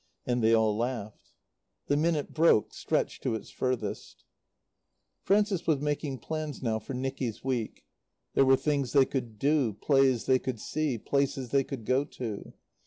And 0.25 0.43
they 0.43 0.51
all 0.55 0.75
laughed. 0.75 1.29
The 1.85 1.95
minute 1.95 2.33
broke, 2.33 2.73
stretched 2.73 3.21
to 3.21 3.35
its 3.35 3.51
furthest. 3.51 4.23
Frances 5.21 5.67
was 5.67 5.79
making 5.79 6.17
plans 6.17 6.63
now 6.63 6.79
for 6.79 6.95
Nicky's 6.95 7.43
week. 7.43 7.85
There 8.33 8.43
were 8.47 8.57
things 8.57 8.93
they 8.93 9.05
could 9.05 9.37
do, 9.37 9.73
plays 9.73 10.25
they 10.25 10.39
could 10.39 10.59
see, 10.59 10.97
places 10.97 11.49
they 11.49 11.63
could 11.63 11.85
go 11.85 12.03
to. 12.05 12.53